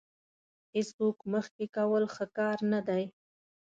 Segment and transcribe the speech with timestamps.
[0.75, 3.03] هېڅوک مخکې کول ښه کار نه دی.